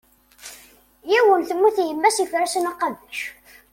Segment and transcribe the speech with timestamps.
[1.11, 3.17] Yiwen, temmut yemma-s, yeffer-asen aqabac.